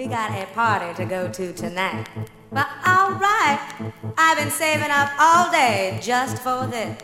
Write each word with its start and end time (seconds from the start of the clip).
We 0.00 0.06
got 0.06 0.30
a 0.30 0.46
party 0.54 0.94
to 0.94 1.04
go 1.04 1.28
to 1.28 1.52
tonight. 1.52 2.08
But 2.50 2.66
alright, 2.88 3.60
I've 4.16 4.38
been 4.38 4.50
saving 4.50 4.90
up 4.90 5.10
all 5.20 5.52
day 5.52 5.98
just 6.00 6.38
for 6.38 6.66
this. 6.66 6.96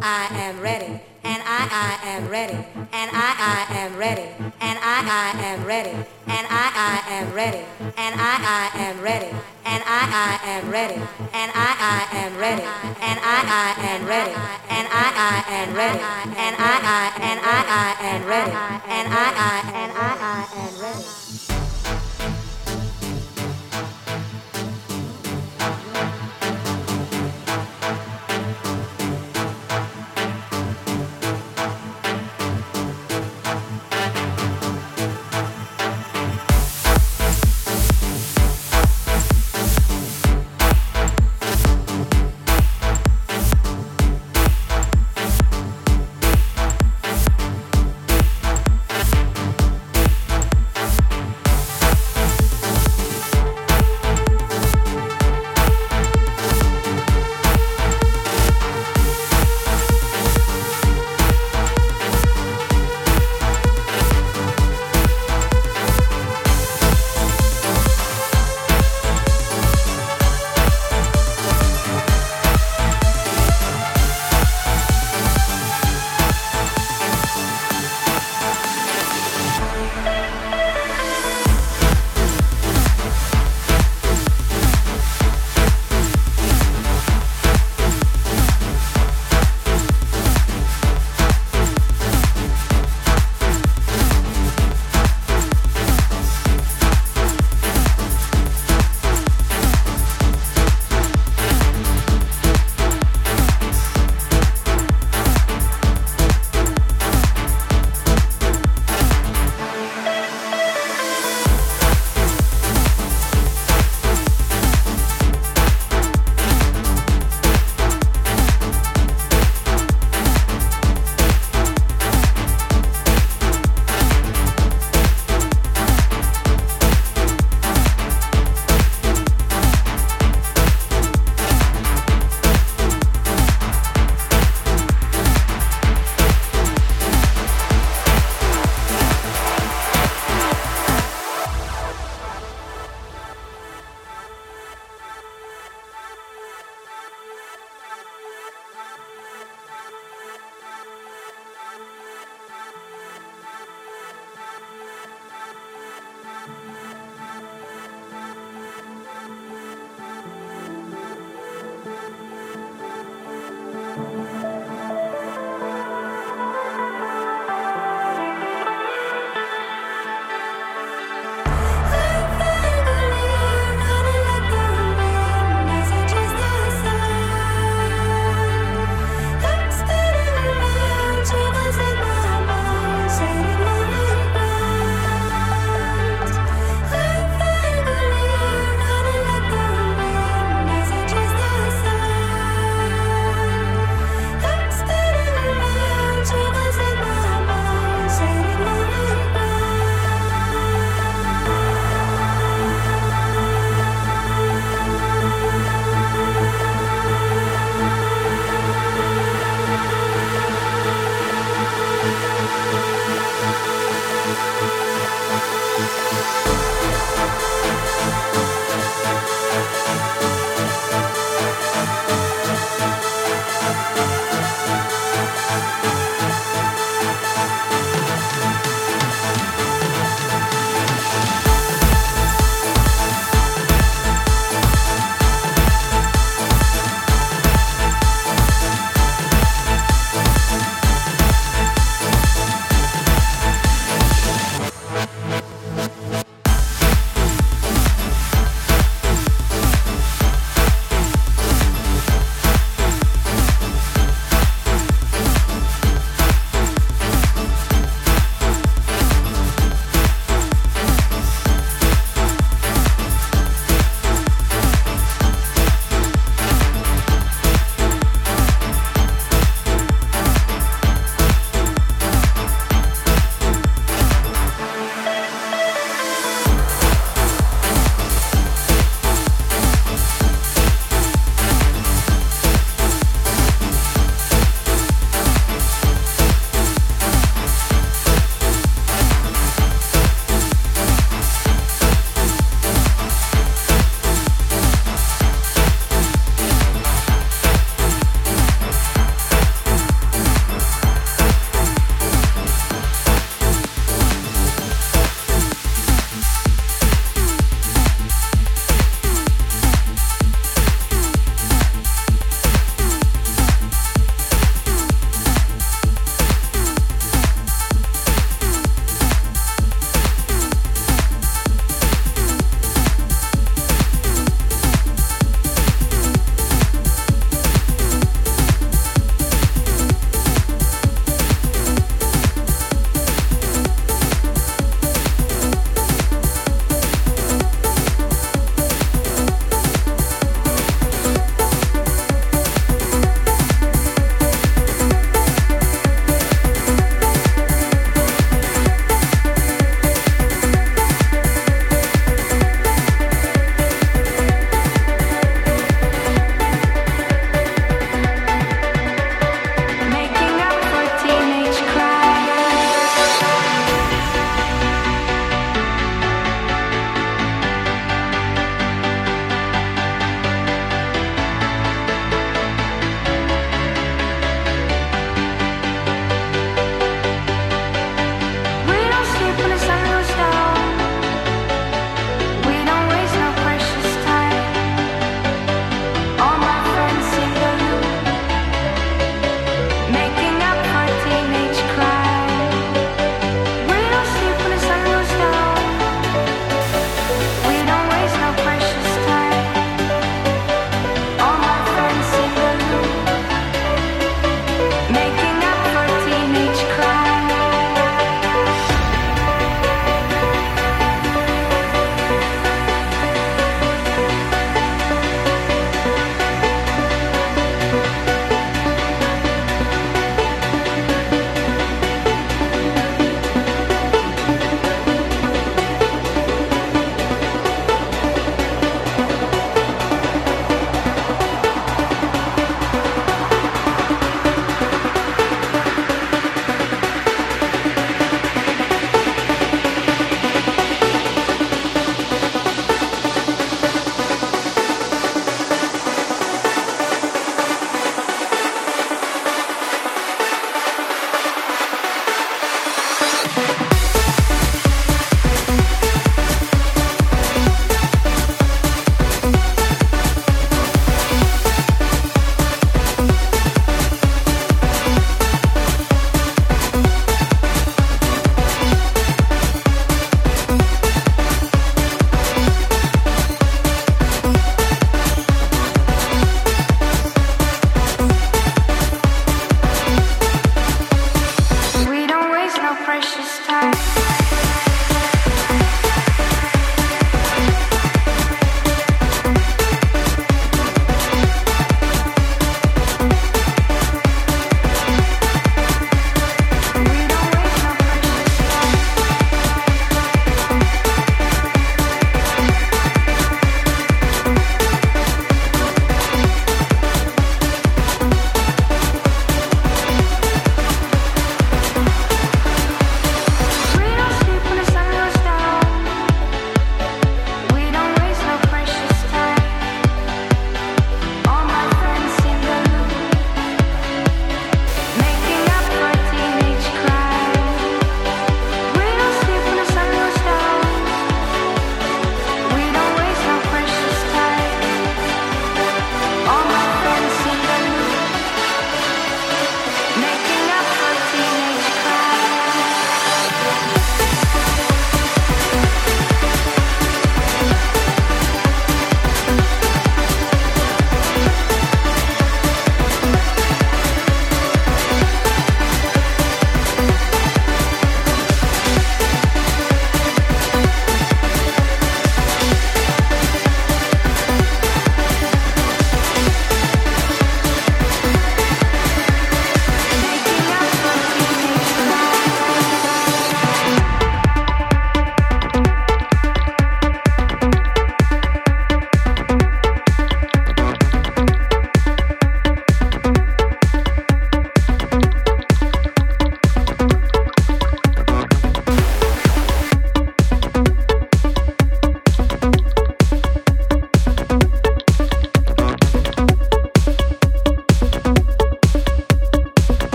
I 0.00 0.26
am 0.32 0.58
ready, 0.62 0.98
and 1.22 1.42
I, 1.44 1.68
I 1.68 2.08
am 2.08 2.30
ready, 2.30 2.54
and 2.54 3.10
I, 3.12 3.28
I 3.36 3.74
am 3.84 3.98
ready, 3.98 4.32
and 4.62 4.78
I, 4.80 4.96
I 5.04 5.44
am 5.44 5.66
ready, 5.66 5.90
and 6.24 6.46
I, 6.48 6.72
I 6.72 7.12
am 7.20 7.34
ready, 7.34 7.60
and 7.84 8.14
I, 8.16 8.40
I 8.48 8.80
am 8.80 9.02
ready, 9.02 9.36
and 9.60 9.82
I, 9.84 10.08
I 10.08 10.40
am 10.56 10.72
ready, 10.72 10.96
and 11.20 11.52
I, 11.52 11.68
I 11.84 12.16
am 12.16 12.40
ready, 12.40 12.64
and 12.96 13.20
I, 13.20 13.38
I 13.44 13.76
am 13.92 14.08
ready, 14.08 14.32
and 14.72 14.88
I, 14.88 15.04
I 15.20 15.52
am 15.52 15.76
ready, 15.76 16.00
and 16.00 16.56
I, 16.56 16.80
I, 16.80 17.12
and 17.20 17.40
I, 17.44 17.60
I 17.68 18.06
am 18.08 18.24
ready, 18.24 18.52
and 18.88 19.06
I, 19.12 19.26
I, 19.36 19.70
and 19.74 19.92
I, 19.92 20.16
I 20.18 20.64
am 20.64 20.80
ready. 20.80 21.25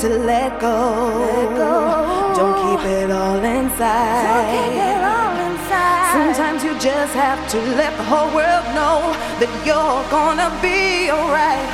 to 0.00 0.08
let 0.08 0.60
go. 0.60 1.10
Let 1.26 1.56
go. 1.56 1.74
Don't 2.38 2.54
keep 2.62 2.86
it 2.86 3.10
all 3.10 3.42
inside. 3.42 4.22
Don't 4.30 4.46
keep 4.54 4.78
it 4.78 5.02
all 5.02 5.34
inside. 5.50 6.12
Sometimes 6.14 6.62
you 6.62 6.72
just 6.78 7.14
have 7.14 7.40
to 7.50 7.58
let 7.74 7.90
the 7.96 8.04
whole 8.04 8.30
world 8.30 8.66
know 8.78 9.10
that 9.42 9.50
you're 9.66 10.02
gonna 10.06 10.54
be 10.62 11.10
alright. 11.10 11.66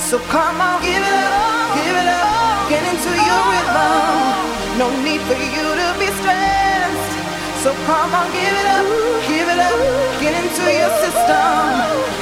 So 0.00 0.16
come 0.32 0.60
on, 0.64 0.80
give 0.80 0.96
it 0.96 1.24
up, 1.28 1.76
give 1.76 1.92
it 1.92 2.08
up, 2.08 2.72
get 2.72 2.82
into 2.88 3.12
your 3.12 3.42
rhythm. 3.52 4.80
No 4.80 4.88
need 5.04 5.20
for 5.28 5.36
you 5.36 5.66
to 5.76 5.88
be 6.00 6.08
stressed. 6.16 7.12
So 7.60 7.76
come 7.84 8.16
on, 8.16 8.32
give 8.32 8.48
it 8.48 8.68
up, 8.80 8.86
give 9.28 9.44
it 9.44 9.60
up, 9.60 9.78
get 10.24 10.32
into 10.40 10.64
your 10.72 10.92
system. 11.04 12.16